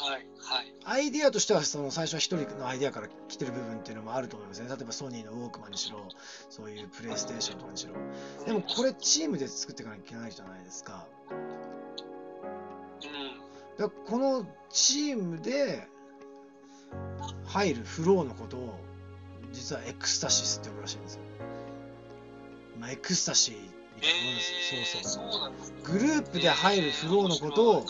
[0.00, 0.74] はいはい。
[0.84, 4.68] アイディアとしてはその最初は一人のアイディアから来てる部分っていうのもあると思いますね。
[4.68, 6.08] 例えばソニーのウォークマンにしろ
[6.48, 7.92] そういうプレイステーションとかにしろ。
[8.46, 11.06] でもこれチームで作っていかなきゃいけないじゃないですか。
[11.30, 11.38] うん。
[13.78, 15.86] だこのチームで
[17.46, 18.78] 入るフローのことを
[19.52, 21.20] 実はエクスタシスって呼ぶらしいんですよ。
[22.78, 23.56] まあ、エクスタシー
[23.96, 24.58] みたいなもんですよ。
[24.72, 25.52] えー、そうそう。
[25.98, 27.84] グループで入るフローのことを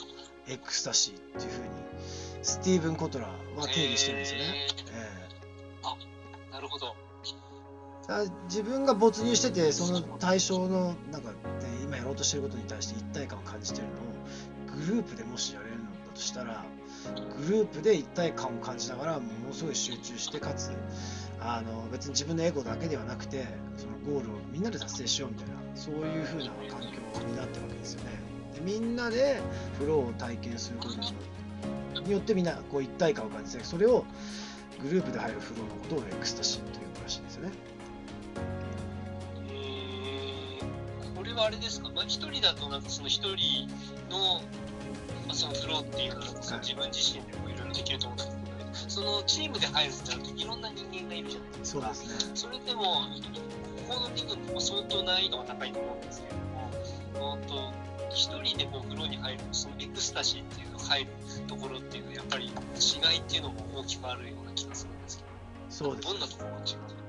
[0.49, 1.69] エクスタシスっていうふうに
[2.43, 4.44] スティーブン・コトラーは定義してるんですよね。
[4.93, 5.21] え
[6.53, 6.94] なるほど
[7.25, 11.36] えだから自分が没入しててその対象のなんか、ね、
[11.82, 16.64] 今やろうとしてることに対して一体感を感じてるのをグループでもしやれるのだとしたら
[17.46, 20.72] グループで一体感を感じながらものすごい集中してかつ
[21.40, 26.89] あの別に自分のエゴだけではなくてそのゴールをみんなで達成しようみたいなそういう風な環境
[27.26, 28.11] になってるわけですよね。
[28.54, 29.40] でみんなで
[29.79, 31.39] フローを体験することによっ
[32.20, 34.05] てみんなこう一体感を感じてそれを
[34.83, 37.53] グループで入るフローのことをエクスタシスと呼ぶらしいんですよね。
[39.51, 43.69] えー、これはあれですか、まあ、一人だとなんかその一人
[44.09, 44.42] の,、
[45.27, 52.33] まあ、そのフローっていうのはその自分自身でもいろいろできると思うんですけど、そのチームで入るってなるといろんな人間がいるじゃないですかそうですね。
[52.34, 56.70] それでもここの部分でも相当難易度が高いと思うんですけども
[57.15, 61.11] 本当一人でこうフローに入るそのエクスタシーっていうの入る
[61.47, 62.53] ところっていうのはやっぱり違い
[63.19, 65.30] っていうのも大きくあるような気がするんですけど。
[65.70, 66.08] そうです。
[66.08, 67.00] どんなところが違う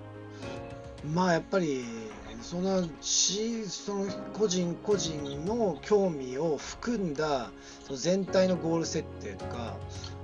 [1.07, 1.83] まあやっぱり
[2.41, 7.51] そのしその個人個人の興味を含んだ
[7.85, 9.77] その全体のゴール設定とか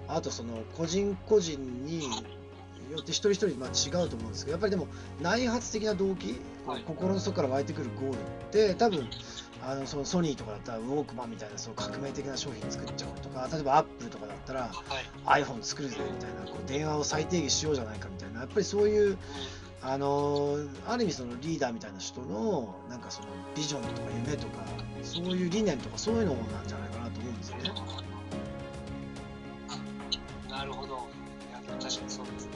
[0.08, 2.02] あとその個人個人に
[2.92, 4.88] よって一人一人まあ違うと思うんですけどやっぱりでも
[5.22, 8.18] 内発的な動機、はい心の底から湧いてくるゴールっ
[8.52, 9.08] て多分
[9.64, 14.70] あのそのソニーとかだったらウォークマンみたいなその革命的な商品作っちゃおうとか例えばアップルとかだったら
[15.24, 19.18] はい iPhone 作るぜみたいなこう電話を再定義しようじゃないかみたいなやっぱりそういう
[19.82, 20.58] あの
[20.88, 23.94] ある意味そのリーダーみたいな人のなんかそのビジョンとか
[24.26, 24.64] 夢とか
[25.04, 27.72] そういう理念とかそういうのなんじゃないかなと思うんですよね。
[30.50, 31.08] なるほど。
[31.67, 32.52] 確かにそうですね。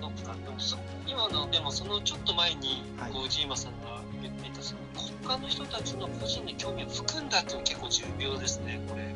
[0.00, 3.12] そっか、でもそ今の、でもそのちょっと前に、はい。
[3.12, 4.80] こう、ジーマさんが言っていた、その
[5.22, 9.14] 他の人たちの個人に興味を含んだっていうのは結構重要ですね、これ。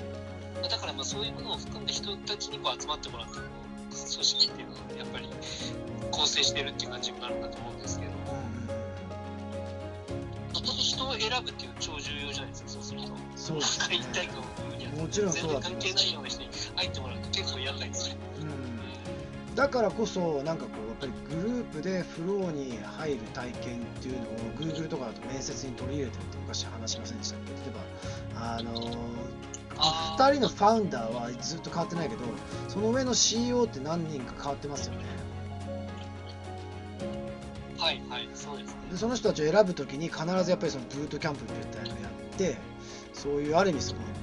[0.69, 5.29] だから、まあそういうものを含んだ人たちにこう集まってもらって、こう組織っていうのは、やっぱり
[6.11, 8.17] 構成してるっていう感じになるんだと思うんですけども、
[10.55, 13.09] 本当に人を選ぶっていう超重要じゃないですか、そうすると。
[13.37, 13.97] そうですね。
[13.97, 14.93] 一体感を生むには。
[14.93, 16.42] もちろん全然関係ないような人に
[16.83, 18.17] 入ってもらうと結構やばいですね。
[18.43, 18.73] うん
[19.55, 24.27] だからこそなんかこうやっぱりグループでフローに入る体験っていうのを
[24.59, 27.53] Google とかだと面接に取り入れてるって昔話しませんでしたっけ？
[27.53, 27.71] 例え
[28.35, 28.71] ばあの
[29.77, 32.23] あ2人のファウンダーはずっと変わってないけど
[32.69, 35.01] その上の CEO って何人か変わってますよね
[37.77, 38.77] はいはい、そうですね。
[38.93, 42.57] でその人たちを選ぶときに必ずやっぱりそのブートキャンプみたいなのをやって
[43.13, 44.22] そういうある意味そのはい。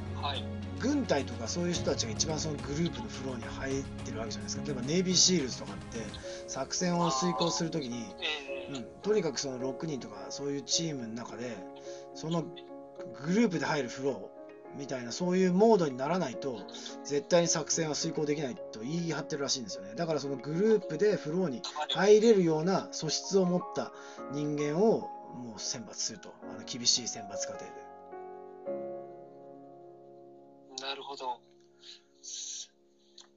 [0.80, 4.64] 軍隊とかそういう人たちが一番そのグループのフローに入ってるわけじゃないですか。
[4.66, 6.00] 例えばネイビーシールズとかって
[6.48, 8.06] 作戦を遂行するときに、
[8.70, 8.78] えー。
[8.78, 11.58] うん、とにかくその6人とかそういうチームの中で
[12.14, 14.40] そのグループで入るフロー
[14.78, 16.60] みたいなそういうモードにならないと
[17.04, 19.96] 絶対に作戦は遂行できないと言い張ってるらしいんですよね。
[19.96, 21.62] だからそのグループでフローに
[21.94, 23.92] 入れるような素質を持った
[24.32, 26.34] 人間をもう選抜すると。
[26.44, 27.89] あの厳しい選抜過程で
[30.82, 31.40] なるほど。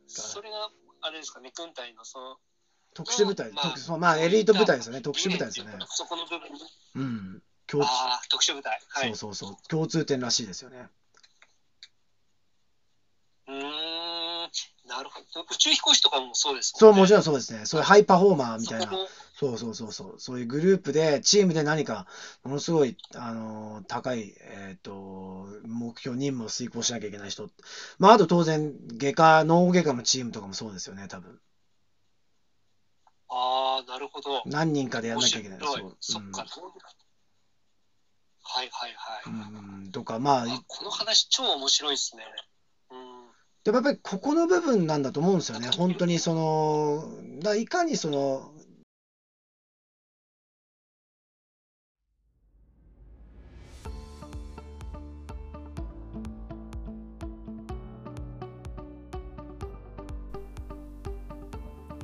[0.07, 0.71] それが、
[1.01, 2.37] あれですかね、軍隊のその、
[2.95, 5.01] 特殊部隊、まあ特そうまあエリート部隊ですよね。
[5.01, 5.73] 特殊部隊ですよね。
[5.89, 6.53] そこの部分。
[6.53, 6.61] に。
[6.97, 7.43] うん。
[7.67, 7.91] 共通。
[7.91, 8.79] ああ、特殊部隊。
[8.89, 9.17] はい。
[9.17, 9.69] そうそうそう。
[9.69, 10.89] 共通点らしいですよね。
[13.49, 14.51] うーん、
[14.87, 15.43] なるほど。
[15.51, 17.67] 宇宙飛行士とかもそうですそうもちろろんそうですね。
[17.67, 18.93] そういうハイパフォーマーみたいな
[19.35, 22.07] そうそうそうそう、そういうグループで、チームで何か、
[22.45, 27.51] ものすごい、あのー高い、えっ、と、目標、任務を遂行しなきゃいけない人。
[27.99, 31.41] まあ、あと当然、外科、脳外科のチームとかもそうですよね、多分。
[33.29, 34.43] ああ、なるほど。
[34.45, 35.59] 何人かでやんなきゃいけない。
[35.61, 36.47] そうそっか。
[38.45, 39.23] はいはいはい。
[39.27, 42.25] うん、うんとか、まあ、あこの話超面白いですね。
[42.91, 43.23] うん。
[43.65, 48.53] でもやっぱりここの部分なんだと思うんですよね、本当にその、だいかにその、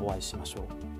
[0.00, 0.97] お会いしましょう。